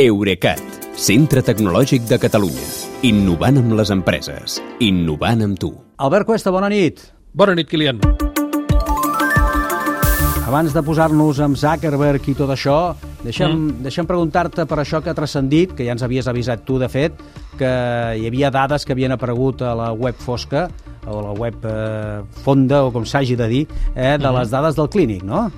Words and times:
Eurecat, 0.00 0.56
centre 0.96 1.42
tecnològic 1.44 2.06
de 2.08 2.16
Catalunya. 2.16 2.62
Innovant 3.04 3.58
amb 3.60 3.74
les 3.76 3.90
empreses. 3.92 4.54
Innovant 4.80 5.44
amb 5.44 5.58
tu. 5.60 5.68
Albert 6.00 6.24
Cuesta, 6.30 6.48
bona 6.48 6.70
nit. 6.72 7.02
Bona 7.36 7.52
nit, 7.52 7.68
Kilian. 7.68 8.00
Abans 10.48 10.72
de 10.72 10.80
posar-nos 10.86 11.42
amb 11.44 11.60
Zuckerberg 11.60 12.24
i 12.24 12.32
tot 12.38 12.54
això, 12.54 12.94
deixa'm, 13.20 13.52
mm. 13.52 13.82
deixa'm 13.84 14.08
preguntar-te 14.08 14.64
per 14.64 14.78
això 14.80 15.02
que 15.04 15.12
ha 15.12 15.18
transcendit, 15.18 15.76
que 15.76 15.84
ja 15.84 15.92
ens 15.92 16.06
havies 16.08 16.30
avisat 16.32 16.64
tu, 16.64 16.78
de 16.80 16.88
fet, 16.88 17.20
que 17.60 17.68
hi 18.16 18.24
havia 18.30 18.48
dades 18.48 18.88
que 18.88 18.96
havien 18.96 19.12
aparegut 19.12 19.60
a 19.60 19.74
la 19.76 19.90
web 19.92 20.16
fosca, 20.16 20.70
o 21.04 21.18
a 21.18 21.26
la 21.28 21.36
web 21.36 21.68
eh, 21.68 22.22
fonda, 22.46 22.80
o 22.86 22.96
com 22.96 23.04
s'hagi 23.04 23.36
de 23.36 23.52
dir, 23.52 23.62
eh, 23.92 24.16
de 24.16 24.24
mm. 24.24 24.34
les 24.38 24.56
dades 24.56 24.80
del 24.80 24.88
clínic, 24.88 25.20
no? 25.20 25.50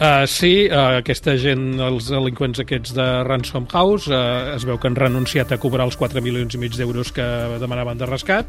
Uh, 0.00 0.24
sí, 0.26 0.66
uh, 0.66 0.98
aquesta 0.98 1.34
gent, 1.38 1.76
els 1.84 2.08
delinqüents 2.10 2.58
aquests 2.62 2.94
de 2.96 3.04
Ransom 3.28 3.68
House, 3.70 4.08
uh, 4.10 4.54
es 4.56 4.64
veu 4.66 4.80
que 4.80 4.88
han 4.88 4.96
renunciat 4.98 5.52
a 5.52 5.58
cobrar 5.62 5.84
els 5.86 5.98
4 6.00 6.22
milions 6.24 6.56
i 6.56 6.58
mig 6.58 6.74
d'euros 6.74 7.12
que 7.14 7.26
demanaven 7.62 8.00
de 8.00 8.08
rescat 8.08 8.48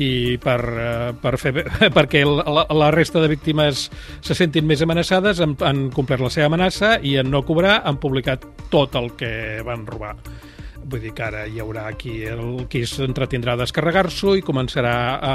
i 0.00 0.38
per, 0.40 0.58
uh, 0.62 1.10
per 1.20 1.34
fer, 1.42 1.52
perquè 1.98 2.22
la, 2.24 2.64
la 2.70 2.92
resta 2.94 3.20
de 3.20 3.28
víctimes 3.28 3.88
se 4.24 4.38
sentin 4.38 4.68
més 4.70 4.84
amenaçades 4.86 5.42
han, 5.44 5.58
han 5.66 5.88
complert 5.92 6.24
la 6.24 6.32
seva 6.32 6.48
amenaça 6.48 6.96
i 7.02 7.18
en 7.20 7.28
no 7.34 7.42
cobrar 7.44 7.82
han 7.84 7.98
publicat 8.00 8.46
tot 8.72 8.96
el 8.96 9.12
que 9.18 9.32
van 9.66 9.84
robar. 9.88 10.14
Vull 10.88 11.02
dir 11.04 11.12
que 11.12 11.24
ara 11.26 11.44
hi 11.46 11.60
haurà 11.60 11.84
qui, 12.00 12.22
el, 12.24 12.64
qui 12.72 12.84
s'entretindrà 12.88 13.54
a 13.54 13.60
descarregar-s'ho 13.60 14.34
i 14.38 14.44
començarà 14.44 14.94
a, 15.20 15.34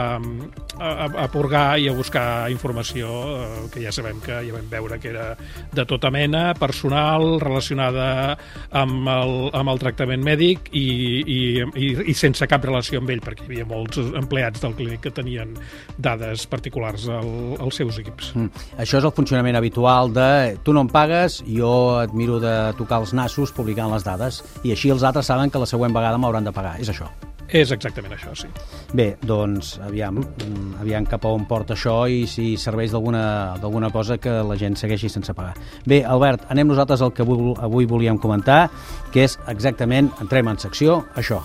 a, 0.79 1.07
a 1.25 1.27
purgar 1.33 1.77
i 1.81 1.89
a 1.89 1.93
buscar 1.93 2.49
informació 2.53 3.11
eh, 3.37 3.49
que 3.73 3.83
ja 3.83 3.91
sabem 3.93 4.21
que 4.23 4.39
ja 4.47 4.55
vam 4.55 4.69
veure 4.71 4.97
que 5.01 5.11
era 5.11 5.27
de 5.73 5.85
tota 5.89 6.09
mena, 6.13 6.53
personal, 6.57 7.37
relacionada 7.43 8.37
amb 8.71 9.09
el, 9.13 9.33
amb 9.53 9.73
el 9.73 9.81
tractament 9.83 10.23
mèdic 10.25 10.71
i, 10.71 10.85
i, 11.21 11.39
i, 11.61 11.89
i 12.09 12.17
sense 12.17 12.47
cap 12.49 12.65
relació 12.65 13.01
amb 13.01 13.13
ell, 13.13 13.21
perquè 13.23 13.45
hi 13.45 13.51
havia 13.51 13.67
molts 13.69 14.01
empleats 14.03 14.63
del 14.63 14.75
clínic 14.79 15.03
que 15.05 15.13
tenien 15.13 15.53
dades 15.97 16.47
particulars 16.49 17.07
al, 17.11 17.29
als 17.61 17.81
seus 17.81 17.99
equips. 18.01 18.33
Mm. 18.37 18.65
Això 18.81 18.99
és 18.99 19.07
el 19.07 19.13
funcionament 19.15 19.57
habitual 19.59 20.13
de 20.15 20.29
tu 20.65 20.73
no 20.73 20.85
em 20.85 20.91
pagues, 20.91 21.41
jo 21.47 21.73
et 22.01 22.13
miro 22.17 22.39
de 22.43 22.55
tocar 22.79 23.01
els 23.03 23.13
nassos 23.13 23.53
publicant 23.53 23.91
les 23.93 24.05
dades 24.05 24.41
i 24.63 24.73
així 24.73 24.91
els 24.93 25.03
altres 25.05 25.29
saben 25.29 25.42
saben 25.43 25.51
que 25.51 25.59
la 25.59 25.67
següent 25.67 25.93
vegada 25.93 26.17
m'hauran 26.17 26.45
de 26.45 26.51
pagar. 26.53 26.79
És 26.79 26.89
això. 26.89 27.09
És 27.53 27.71
exactament 27.71 28.13
això, 28.15 28.31
sí. 28.35 28.47
Bé, 28.93 29.17
doncs, 29.21 29.77
aviam, 29.83 30.15
mm, 30.15 30.79
aviam 30.81 31.05
cap 31.05 31.25
a 31.25 31.29
on 31.29 31.45
porta 31.45 31.73
això 31.73 32.07
i 32.09 32.25
si 32.25 32.55
serveix 32.57 32.91
d'alguna 32.91 33.91
cosa 33.91 34.17
que 34.17 34.29
la 34.29 34.55
gent 34.55 34.75
segueixi 34.75 35.09
sense 35.09 35.33
pagar. 35.33 35.53
Bé, 35.85 36.03
Albert, 36.03 36.49
anem 36.49 36.67
nosaltres 36.67 37.01
al 37.01 37.11
que 37.11 37.21
avui, 37.21 37.53
avui 37.59 37.85
volíem 37.85 38.17
comentar, 38.17 38.69
que 39.11 39.23
és 39.23 39.37
exactament, 39.47 40.09
entrem 40.21 40.47
en 40.47 40.57
secció, 40.57 41.05
això. 41.15 41.43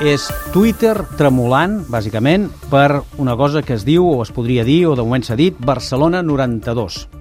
és 0.00 0.30
Twitter 0.54 0.96
tremolant, 1.18 1.84
bàsicament, 1.90 2.48
per 2.70 3.02
una 3.18 3.36
cosa 3.36 3.60
que 3.60 3.74
es 3.74 3.84
diu, 3.84 4.06
o 4.08 4.22
es 4.22 4.32
podria 4.32 4.64
dir, 4.64 4.86
o 4.86 4.96
de 4.96 5.02
moment 5.02 5.22
s'ha 5.22 5.36
dit, 5.36 5.54
Barcelona 5.60 6.22
92. 6.22 7.19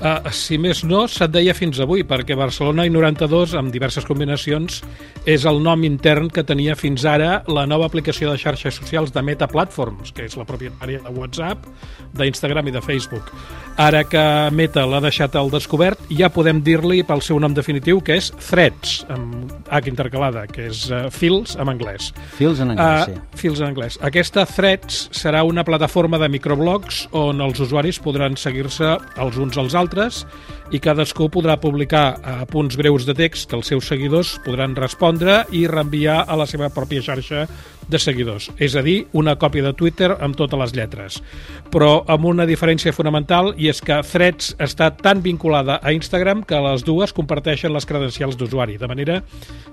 Uh, 0.00 0.30
si 0.32 0.56
més 0.56 0.80
no, 0.88 1.02
se't 1.12 1.28
deia 1.34 1.52
fins 1.52 1.76
avui, 1.84 2.06
perquè 2.08 2.32
Barcelona 2.38 2.86
i 2.88 2.92
92, 2.92 3.52
amb 3.60 3.72
diverses 3.74 4.06
combinacions, 4.08 4.78
és 5.28 5.44
el 5.44 5.60
nom 5.60 5.82
intern 5.84 6.30
que 6.32 6.44
tenia 6.46 6.72
fins 6.78 7.04
ara 7.04 7.42
la 7.52 7.66
nova 7.68 7.84
aplicació 7.90 8.30
de 8.30 8.40
xarxes 8.40 8.78
socials 8.80 9.12
de 9.12 9.20
Meta 9.20 9.48
Platforms, 9.50 10.14
que 10.16 10.24
és 10.24 10.38
la 10.40 10.46
propietària 10.48 11.02
de 11.04 11.12
WhatsApp, 11.12 11.68
d'Instagram 12.16 12.70
i 12.70 12.74
de 12.78 12.80
Facebook. 12.80 13.28
Ara 13.80 14.02
que 14.08 14.22
Meta 14.56 14.86
l'ha 14.88 15.02
deixat 15.04 15.36
al 15.36 15.52
descobert, 15.52 16.00
ja 16.16 16.32
podem 16.32 16.62
dir-li 16.64 17.02
pel 17.04 17.20
seu 17.24 17.36
nom 17.42 17.52
definitiu, 17.56 18.00
que 18.00 18.16
és 18.22 18.32
Threads, 18.48 19.02
amb 19.12 19.52
H 19.68 19.92
intercalada, 19.92 20.46
que 20.48 20.70
és 20.72 20.86
uh, 20.88 21.06
fils 21.12 21.58
en 21.60 21.68
anglès. 21.72 22.10
Fils 22.40 22.64
en 22.64 22.72
anglès, 22.72 23.04
uh, 23.04 23.12
sí. 23.12 23.29
Fils 23.40 23.60
en 23.62 23.70
anglès. 23.70 23.96
Aquesta 24.04 24.44
Threads 24.48 25.06
serà 25.16 25.40
una 25.48 25.64
plataforma 25.64 26.18
de 26.20 26.28
microblogs 26.28 27.06
on 27.16 27.40
els 27.40 27.60
usuaris 27.64 28.00
podran 28.04 28.36
seguir-se 28.36 28.92
els 29.20 29.40
uns 29.40 29.56
als 29.60 29.76
altres 29.78 30.22
i 30.70 30.80
cadascú 30.82 31.30
podrà 31.32 31.56
publicar 31.60 32.04
eh, 32.20 32.38
punts 32.50 32.76
breus 32.78 33.08
de 33.08 33.16
text 33.16 33.48
que 33.50 33.56
els 33.58 33.72
seus 33.72 33.88
seguidors 33.88 34.36
podran 34.44 34.76
respondre 34.76 35.42
i 35.56 35.64
reenviar 35.70 36.22
a 36.28 36.36
la 36.38 36.46
seva 36.50 36.68
pròpia 36.74 37.02
xarxa 37.02 37.46
de 37.90 37.98
seguidors, 37.98 38.50
és 38.58 38.76
a 38.76 38.82
dir, 38.86 39.06
una 39.12 39.36
còpia 39.40 39.64
de 39.66 39.74
Twitter 39.76 40.12
amb 40.20 40.38
totes 40.38 40.58
les 40.60 40.74
lletres. 40.76 41.20
Però 41.70 42.04
amb 42.10 42.28
una 42.30 42.46
diferència 42.48 42.94
fonamental 42.94 43.52
i 43.58 43.70
és 43.70 43.82
que 43.84 44.00
Threads 44.06 44.54
està 44.62 44.90
tan 44.96 45.22
vinculada 45.22 45.80
a 45.82 45.94
Instagram 45.96 46.44
que 46.46 46.60
les 46.64 46.84
dues 46.86 47.14
comparteixen 47.16 47.74
les 47.74 47.86
credencials 47.86 48.38
d'usuari, 48.38 48.78
de 48.78 48.90
manera 48.90 49.20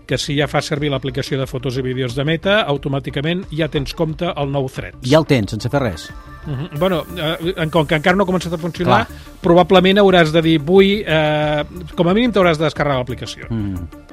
que 0.07 0.17
si 0.17 0.37
ja 0.37 0.49
fas 0.49 0.69
servir 0.69 0.91
l'aplicació 0.93 1.39
de 1.39 1.47
fotos 1.49 1.77
i 1.77 1.85
vídeos 1.85 2.15
de 2.17 2.25
Meta, 2.27 2.61
automàticament 2.65 3.45
ja 3.53 3.69
tens 3.69 3.93
compte 3.97 4.33
el 4.33 4.51
nou 4.51 4.69
Threads. 4.71 5.05
Ja 5.07 5.21
el 5.21 5.29
tens, 5.29 5.53
sense 5.53 5.69
fer 5.69 5.83
res. 5.83 6.09
Uh 6.47 6.53
-huh. 6.53 6.79
Bueno, 6.79 7.03
eh, 7.17 7.67
com 7.69 7.85
que 7.85 7.95
encara 7.95 8.15
no 8.15 8.23
ha 8.23 8.27
començat 8.27 8.53
a 8.53 8.57
funcionar, 8.57 9.05
Clar. 9.05 9.17
probablement 9.41 9.99
hauràs 9.99 10.31
de 10.31 10.41
dir, 10.41 10.59
vull... 10.59 11.03
Eh, 11.05 11.63
com 11.95 12.07
a 12.07 12.13
mínim 12.13 12.31
t'hauràs 12.31 12.57
de 12.57 12.63
descarregar 12.63 12.99
l'aplicació. 12.99 13.47
Mm. 13.49 14.06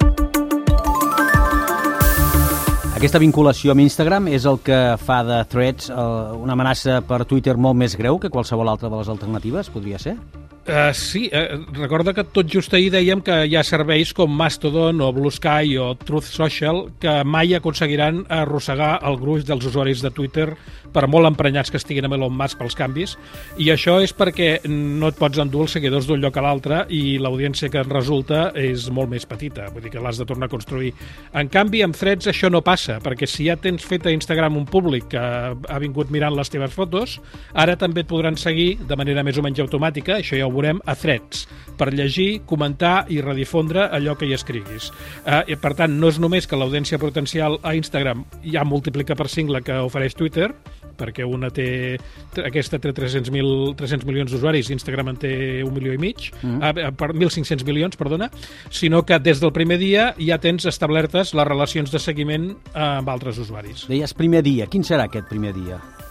Aquesta 3.04 3.20
vinculació 3.20 3.74
amb 3.74 3.82
Instagram 3.82 4.30
és 4.32 4.46
el 4.48 4.56
que 4.64 4.76
fa 4.96 5.18
de 5.28 5.42
Threads 5.52 5.90
eh, 5.92 6.04
una 6.40 6.54
amenaça 6.56 7.02
per 7.04 7.18
Twitter 7.28 7.52
molt 7.60 7.76
més 7.76 7.98
greu 8.00 8.16
que 8.16 8.30
qualsevol 8.32 8.70
altra 8.72 8.88
de 8.88 8.96
les 8.96 9.10
alternatives, 9.12 9.68
podria 9.74 10.00
ser? 10.00 10.14
Uh, 10.64 10.94
sí, 10.94 11.28
uh, 11.28 11.60
recorda 11.76 12.14
que 12.16 12.22
tot 12.24 12.48
just 12.48 12.72
ahir 12.72 12.88
dèiem 12.88 13.20
que 13.20 13.34
hi 13.44 13.52
ha 13.52 13.62
serveis 13.68 14.14
com 14.16 14.32
Mastodon 14.32 15.02
o 15.04 15.10
Blue 15.12 15.28
Sky 15.28 15.76
o 15.76 15.90
Truth 16.00 16.30
Social 16.32 16.86
que 17.02 17.18
mai 17.28 17.52
aconseguiran 17.52 18.22
arrossegar 18.32 18.94
el 19.04 19.18
gruix 19.20 19.44
dels 19.44 19.66
usuaris 19.68 20.00
de 20.00 20.08
Twitter 20.16 20.54
per 20.94 21.04
molt 21.10 21.28
emprenyats 21.28 21.68
que 21.68 21.76
estiguin 21.76 22.06
amb 22.08 22.16
Elon 22.16 22.32
Musk 22.32 22.62
pels 22.62 22.76
canvis. 22.78 23.16
I 23.60 23.68
això 23.74 23.98
és 24.00 24.14
perquè 24.16 24.62
no 24.70 25.10
et 25.10 25.18
pots 25.18 25.42
endur 25.42 25.66
els 25.66 25.74
seguidors 25.76 26.08
d'un 26.08 26.22
lloc 26.22 26.38
a 26.38 26.44
l'altre 26.46 26.80
i 26.88 27.18
l'audiència 27.20 27.68
que 27.68 27.82
en 27.82 27.92
resulta 27.92 28.46
és 28.56 28.86
molt 28.94 29.12
més 29.12 29.28
petita, 29.28 29.66
vull 29.74 29.84
dir 29.84 29.92
que 29.92 30.00
l'has 30.00 30.20
de 30.22 30.28
tornar 30.28 30.48
a 30.48 30.54
construir. 30.54 30.94
En 31.34 31.50
canvi, 31.52 31.82
amb 31.84 31.98
Threads 31.98 32.30
això 32.30 32.48
no 32.48 32.62
passa, 32.64 33.00
perquè 33.04 33.28
si 33.28 33.50
ja 33.50 33.58
tens 33.60 33.84
fet 33.84 34.06
a 34.06 34.14
Instagram 34.14 34.56
un 34.62 34.68
públic 34.70 35.10
que 35.12 35.20
ha 35.20 35.82
vingut 35.82 36.14
mirant 36.14 36.38
les 36.38 36.52
teves 36.52 36.72
fotos, 36.72 37.18
ara 37.52 37.76
també 37.76 38.06
et 38.06 38.08
podran 38.08 38.38
seguir 38.40 38.78
de 38.80 38.96
manera 38.96 39.26
més 39.26 39.36
o 39.36 39.44
menys 39.44 39.60
automàtica, 39.66 40.22
això 40.22 40.38
ja 40.38 40.48
ho 40.48 40.53
veurem 40.54 40.80
a 40.86 40.94
Threads, 40.98 41.46
per 41.78 41.90
llegir, 41.94 42.44
comentar 42.46 43.06
i 43.10 43.20
redifondre 43.20 43.88
allò 43.90 44.14
que 44.18 44.28
hi 44.28 44.36
escriguis. 44.36 44.90
Eh, 45.26 45.58
per 45.60 45.74
tant, 45.78 45.98
no 45.98 46.10
és 46.12 46.20
només 46.22 46.46
que 46.46 46.58
l'audiència 46.58 47.00
potencial 47.02 47.58
a 47.62 47.74
Instagram 47.74 48.24
ja 48.46 48.64
multiplica 48.64 49.18
per 49.18 49.28
5 49.28 49.52
la 49.52 49.62
que 49.64 49.78
ofereix 49.82 50.14
Twitter, 50.14 50.52
perquè 50.94 51.26
una 51.26 51.50
té, 51.50 51.96
aquesta 52.44 52.78
té 52.78 52.92
300, 52.94 53.74
300 53.78 54.06
milions 54.08 54.30
d'usuaris, 54.32 54.70
Instagram 54.74 55.14
en 55.14 55.20
té 55.24 55.34
un 55.66 55.74
milió 55.74 55.92
i 55.92 55.98
mig, 55.98 56.30
mm. 56.40 56.60
-hmm. 56.60 56.94
per 56.96 57.10
1.500 57.12 57.66
milions, 57.66 57.96
perdona, 57.96 58.30
sinó 58.70 59.04
que 59.04 59.18
des 59.18 59.40
del 59.40 59.52
primer 59.52 59.78
dia 59.78 60.14
ja 60.18 60.38
tens 60.38 60.66
establertes 60.66 61.34
les 61.34 61.46
relacions 61.46 61.90
de 61.90 61.98
seguiment 61.98 62.56
amb 62.72 63.08
altres 63.08 63.38
usuaris. 63.38 63.88
Deies 63.88 64.14
primer 64.14 64.42
dia. 64.42 64.66
Quin 64.66 64.84
serà 64.84 65.04
aquest 65.04 65.28
primer 65.28 65.52
dia? 65.52 66.03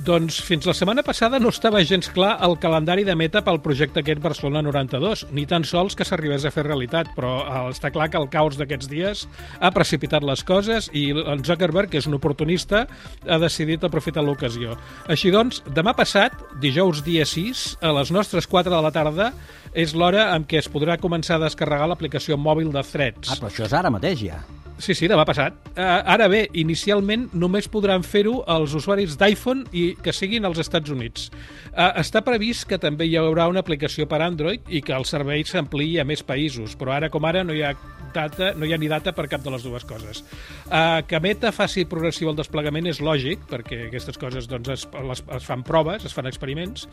Doncs 0.00 0.38
fins 0.40 0.64
la 0.64 0.72
setmana 0.72 1.02
passada 1.04 1.36
no 1.42 1.50
estava 1.52 1.82
gens 1.84 2.06
clar 2.14 2.30
el 2.46 2.54
calendari 2.62 3.02
de 3.04 3.12
meta 3.18 3.42
pel 3.44 3.58
projecte 3.60 4.00
aquest 4.00 4.22
Barcelona 4.24 4.62
92, 4.64 5.26
ni 5.36 5.44
tan 5.50 5.66
sols 5.68 5.92
que 5.96 6.06
s'arribés 6.08 6.46
a 6.48 6.52
fer 6.54 6.64
realitat, 6.64 7.10
però 7.12 7.32
eh, 7.42 7.58
està 7.74 7.90
clar 7.92 8.06
que 8.08 8.16
el 8.16 8.30
caos 8.32 8.56
d'aquests 8.56 8.88
dies 8.88 9.26
ha 9.60 9.70
precipitat 9.76 10.24
les 10.24 10.40
coses 10.48 10.88
i 10.96 11.10
en 11.12 11.44
Zuckerberg, 11.44 11.92
que 11.92 12.00
és 12.00 12.08
un 12.08 12.16
oportunista, 12.16 12.86
ha 13.28 13.38
decidit 13.42 13.84
aprofitar 13.84 14.24
l'ocasió. 14.24 14.78
Així 15.04 15.34
doncs, 15.34 15.60
demà 15.68 15.92
passat, 15.98 16.38
dijous 16.64 17.04
dia 17.04 17.28
6, 17.28 17.66
a 17.84 17.92
les 17.98 18.14
nostres 18.16 18.48
4 18.48 18.72
de 18.72 18.80
la 18.80 18.94
tarda, 18.94 19.34
és 19.76 19.92
l'hora 19.92 20.30
en 20.32 20.48
què 20.48 20.62
es 20.62 20.70
podrà 20.72 20.96
començar 21.02 21.36
a 21.36 21.44
descarregar 21.44 21.90
l'aplicació 21.92 22.40
mòbil 22.40 22.72
de 22.72 22.86
Threads. 22.88 23.34
Ah, 23.34 23.36
però 23.36 23.52
això 23.52 23.68
és 23.68 23.76
ara 23.76 23.92
mateix 23.92 24.24
ja. 24.30 24.40
Sí, 24.80 24.94
sí, 24.96 25.08
demà 25.12 25.26
passat. 25.28 25.56
Uh, 25.74 25.82
ara 26.08 26.26
bé, 26.32 26.46
inicialment 26.56 27.26
només 27.36 27.68
podran 27.68 28.04
fer-ho 28.06 28.38
els 28.48 28.72
usuaris 28.78 29.18
d'iPhone 29.20 29.66
i 29.76 29.90
que 30.00 30.14
siguin 30.16 30.48
als 30.48 30.62
Estats 30.62 30.90
Units. 30.92 31.28
Uh, 31.70 31.90
està 32.00 32.24
previst 32.24 32.64
que 32.70 32.80
també 32.80 33.04
hi 33.10 33.18
haurà 33.20 33.50
una 33.50 33.60
aplicació 33.60 34.08
per 34.08 34.22
Android 34.24 34.64
i 34.72 34.80
que 34.80 34.96
el 34.96 35.04
servei 35.04 35.44
s'ampliï 35.44 35.98
a 36.00 36.06
més 36.08 36.24
països, 36.24 36.78
però 36.80 36.96
ara 36.96 37.12
com 37.12 37.28
ara 37.28 37.44
no 37.44 37.52
hi 37.52 37.60
ha 37.66 37.74
data, 38.14 38.54
no 38.56 38.66
hi 38.66 38.72
ha 38.72 38.78
ni 38.80 38.88
data 38.90 39.12
per 39.14 39.28
cap 39.30 39.44
de 39.44 39.52
les 39.52 39.62
dues 39.62 39.84
coses. 39.84 40.24
Uh, 40.66 41.04
que 41.06 41.20
Meta 41.20 41.52
faci 41.52 41.84
progressiu 41.88 42.32
el 42.32 42.38
desplegament 42.40 42.88
és 42.90 43.02
lògic, 43.04 43.44
perquè 43.50 43.84
aquestes 43.86 44.18
coses 44.18 44.48
doncs, 44.50 44.72
es, 44.72 44.86
les, 45.06 45.22
es 45.36 45.46
fan 45.46 45.62
proves, 45.66 46.08
es 46.08 46.16
fan 46.16 46.28
experiments, 46.30 46.88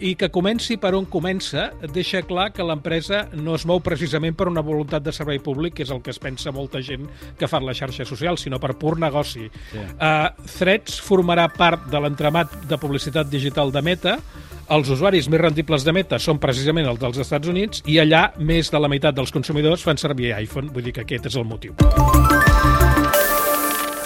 i 0.00 0.14
que 0.18 0.30
comenci 0.32 0.76
per 0.80 0.94
on 0.96 1.06
comença 1.08 1.70
deixa 1.92 2.24
clar 2.26 2.50
que 2.56 2.64
l'empresa 2.66 3.26
no 3.36 3.54
es 3.56 3.64
mou 3.68 3.80
precisament 3.84 4.36
per 4.36 4.48
una 4.50 4.64
voluntat 4.64 5.04
de 5.04 5.14
servei 5.14 5.38
públic, 5.40 5.76
que 5.76 5.86
és 5.86 5.92
el 5.94 6.02
que 6.04 6.12
es 6.12 6.20
pensa 6.22 6.52
molta 6.54 6.82
gent 6.84 7.06
que 7.38 7.48
fa 7.50 7.60
la 7.60 7.74
xarxa 7.76 8.06
social, 8.08 8.38
sinó 8.38 8.60
per 8.62 8.74
pur 8.78 8.96
negoci. 8.98 9.48
Sí. 9.72 9.84
Uh, 9.96 10.30
Threads 10.58 11.00
formarà 11.02 11.48
part 11.52 11.88
de 11.90 12.00
l'entramat 12.02 12.62
de 12.68 12.78
publicitat 12.80 13.30
digital 13.32 13.72
de 13.74 13.82
Meta, 13.82 14.18
Els 14.66 14.88
usuaris 14.90 15.28
més 15.30 15.38
rendibles 15.38 15.84
de 15.86 15.92
Meta 15.94 16.18
són 16.18 16.40
precisament 16.42 16.88
els 16.90 16.98
dels 16.98 17.20
Estats 17.22 17.46
Units 17.46 17.84
i 17.86 18.00
allà 18.02 18.32
més 18.42 18.66
de 18.72 18.80
la 18.82 18.90
meitat 18.90 19.14
dels 19.14 19.30
consumidors 19.30 19.84
fan 19.86 20.00
servir 20.00 20.32
iPhone, 20.34 20.72
vull 20.74 20.82
dir 20.82 20.94
que 20.96 21.04
aquest 21.04 21.28
és 21.30 21.36
el 21.38 21.46
motiu. 21.46 21.76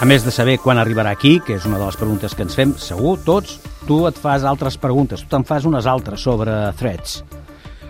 A 0.01 0.09
més 0.09 0.25
de 0.25 0.33
saber 0.33 0.59
quan 0.61 0.77
arribarà 0.81 1.15
aquí, 1.17 1.39
que 1.45 1.57
és 1.57 1.65
una 1.69 1.81
de 1.81 1.87
les 1.89 1.97
preguntes 1.97 2.37
que 2.37 2.45
ens 2.45 2.57
fem, 2.57 2.75
segur, 2.77 3.19
tots, 3.25 3.57
tu 3.89 4.03
et 4.09 4.21
fas 4.21 4.45
altres 4.49 4.77
preguntes, 4.81 5.25
tu 5.25 5.33
te'n 5.33 5.49
fas 5.49 5.65
unes 5.69 5.89
altres 5.89 6.29
sobre 6.29 6.53
threads. 6.77 7.23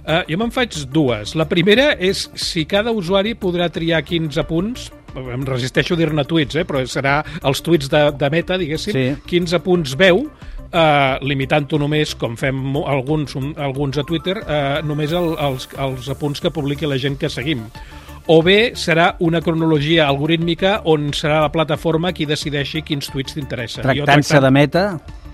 Uh, 0.00 0.22
jo 0.26 0.38
me'n 0.38 0.54
faig 0.54 0.78
dues. 0.94 1.34
La 1.38 1.46
primera 1.50 1.92
és 1.98 2.24
si 2.38 2.64
cada 2.70 2.94
usuari 2.94 3.34
podrà 3.38 3.68
triar 3.70 4.00
15 4.06 4.46
punts 4.48 4.88
em 5.16 5.44
resisteixo 5.46 5.94
a 5.94 5.96
dir-ne 5.96 6.24
tuits, 6.24 6.56
eh, 6.56 6.64
però 6.64 6.82
serà 6.86 7.24
els 7.42 7.60
tuits 7.62 7.88
de, 7.90 8.10
de 8.12 8.30
meta, 8.30 8.56
diguéssim, 8.58 8.92
Sí. 8.92 9.06
15 9.26 9.58
punts 9.60 9.94
veu, 9.96 10.24
eh, 10.72 11.18
limitant-ho 11.22 11.78
només, 11.78 12.14
com 12.14 12.36
fem 12.36 12.76
alguns, 12.86 13.34
un- 13.36 13.54
alguns 13.58 13.98
a 13.98 14.04
Twitter, 14.04 14.38
eh, 14.46 14.80
només 14.84 15.12
el, 15.12 15.34
els, 15.38 15.68
els 15.78 16.08
apunts 16.08 16.40
que 16.40 16.50
publiqui 16.50 16.86
la 16.86 16.98
gent 16.98 17.18
que 17.18 17.28
seguim. 17.28 17.64
O 18.30 18.42
bé 18.42 18.72
serà 18.76 19.16
una 19.20 19.40
cronologia 19.40 20.06
algorítmica 20.06 20.82
on 20.84 21.08
serà 21.16 21.40
la 21.40 21.50
plataforma 21.50 22.12
qui 22.12 22.26
decideixi 22.26 22.82
quins 22.82 23.08
tuits 23.10 23.34
t'interessen. 23.34 23.82
Tractant-se 23.82 24.40
de 24.40 24.50
meta... 24.50 24.84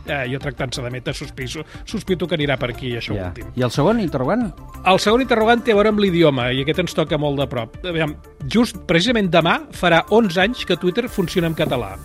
Eh, 0.07 0.27
jo 0.31 0.39
tractant-se 0.39 0.83
de 0.83 0.91
meta 0.91 1.13
sospiso, 1.13 1.65
sospito 1.85 2.29
que 2.29 2.37
anirà 2.37 2.57
per 2.59 2.71
aquí, 2.71 2.93
això 2.97 3.15
Ja. 3.17 3.29
últim. 3.29 3.47
I 3.57 3.63
el 3.63 3.71
segon 3.71 3.99
interrogant? 4.01 4.53
El 4.85 4.99
segon 5.01 5.21
interrogant 5.21 5.65
té 5.65 5.73
a 5.73 5.75
veure 5.75 5.89
amb 5.89 5.99
l'idioma, 5.99 6.53
i 6.53 6.63
aquest 6.63 6.79
ens 6.79 6.95
toca 6.95 7.19
molt 7.19 7.39
de 7.41 7.47
prop. 7.49 7.75
Aviam, 7.85 8.15
just 8.47 8.77
precisament 8.87 9.31
demà 9.31 9.67
farà 9.73 10.05
11 10.11 10.39
anys 10.41 10.65
que 10.65 10.77
Twitter 10.77 11.09
funciona 11.09 11.49
en 11.49 11.55
català. 11.55 11.97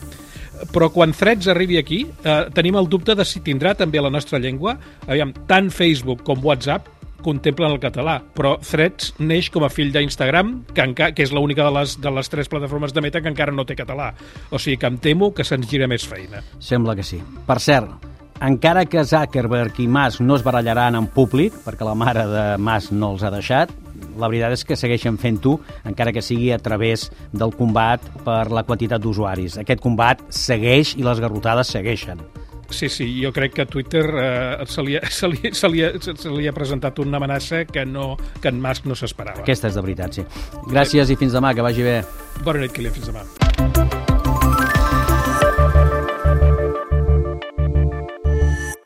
Però 0.72 0.92
quan 0.92 1.12
Threads 1.12 1.48
arribi 1.48 1.78
aquí, 1.78 2.08
eh, 2.24 2.46
tenim 2.54 2.76
el 2.78 2.88
dubte 2.88 3.16
de 3.16 3.26
si 3.26 3.40
tindrà 3.42 3.76
també 3.76 4.00
la 4.02 4.10
nostra 4.10 4.40
llengua. 4.40 4.78
Aviam, 5.08 5.34
tant 5.48 5.70
Facebook 5.72 6.24
com 6.24 6.44
WhatsApp 6.44 6.88
contemplen 7.24 7.72
el 7.72 7.82
català, 7.84 8.20
però 8.36 8.56
Threads 8.62 9.16
neix 9.20 9.50
com 9.54 9.66
a 9.66 9.72
fill 9.74 9.94
d'Instagram, 9.94 10.54
que, 10.74 10.88
que 11.16 11.26
és 11.26 11.34
l'única 11.36 11.66
de, 11.68 11.74
les, 11.80 11.98
de 12.02 12.14
les 12.14 12.32
tres 12.32 12.52
plataformes 12.52 12.94
de 12.94 13.04
Meta 13.06 13.22
que 13.22 13.32
encara 13.32 13.56
no 13.56 13.66
té 13.68 13.78
català. 13.80 14.12
O 14.52 14.60
sigui 14.60 14.80
que 14.82 14.90
em 14.90 14.98
temo 15.02 15.32
que 15.36 15.46
se'ns 15.48 15.70
gira 15.70 15.90
més 15.92 16.08
feina. 16.08 16.44
Sembla 16.60 16.98
que 16.98 17.06
sí. 17.06 17.22
Per 17.48 17.60
cert, 17.64 18.10
encara 18.42 18.88
que 18.90 19.04
Zuckerberg 19.06 19.78
i 19.84 19.88
Mas 19.88 20.20
no 20.22 20.36
es 20.36 20.44
barallaran 20.46 20.98
en 20.98 21.08
públic, 21.14 21.54
perquè 21.66 21.86
la 21.86 21.94
mare 21.94 22.26
de 22.26 22.46
Mas 22.58 22.90
no 22.92 23.14
els 23.14 23.22
ha 23.22 23.30
deixat, 23.34 23.70
la 24.18 24.28
veritat 24.32 24.56
és 24.56 24.66
que 24.66 24.78
segueixen 24.80 25.20
fent-ho, 25.22 25.60
encara 25.88 26.14
que 26.14 26.24
sigui 26.26 26.50
a 26.52 26.60
través 26.60 27.10
del 27.32 27.54
combat 27.54 28.04
per 28.26 28.48
la 28.50 28.66
quantitat 28.66 29.04
d'usuaris. 29.04 29.60
Aquest 29.62 29.84
combat 29.84 30.24
segueix 30.34 30.96
i 30.98 31.06
les 31.06 31.22
garrotades 31.22 31.70
segueixen. 31.78 32.24
Sí, 32.72 32.88
sí, 32.90 33.06
jo 33.22 33.32
crec 33.36 33.54
que 33.54 33.62
a 33.62 33.66
Twitter 33.70 34.06
eh, 34.18 34.66
se, 34.66 34.82
li, 34.82 34.98
se, 35.12 35.28
li, 35.30 35.52
se, 35.54 35.70
li, 35.70 35.84
ha- 35.86 35.92
se 36.02 36.32
li 36.32 36.48
ha 36.50 36.54
presentat 36.56 36.98
una 37.04 37.20
amenaça 37.22 37.66
que, 37.66 37.86
no, 37.86 38.16
que 38.42 38.50
en 38.50 38.62
Musk 38.64 38.88
no 38.90 38.96
s'esperava. 38.98 39.44
Aquesta 39.46 39.70
és 39.70 39.78
de 39.78 39.84
veritat, 39.86 40.22
sí. 40.22 40.26
Gràcies 40.72 41.12
i 41.14 41.20
fins 41.20 41.36
demà, 41.38 41.54
que 41.54 41.66
vagi 41.66 41.86
bé. 41.86 42.00
Bona 42.48 42.64
nit, 42.64 42.74
Kilian, 42.74 42.96
fins 42.96 43.12
demà. 43.12 44.32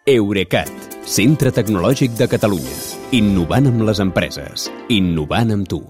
Eurecat, 0.05 0.69
centre 1.09 1.51
tecnològic 1.55 2.13
de 2.19 2.27
Catalunya. 2.29 2.77
Innovant 3.17 3.69
amb 3.71 3.85
les 3.89 4.01
empreses. 4.03 4.69
Innovant 4.93 5.53
amb 5.57 5.69
tu. 5.71 5.85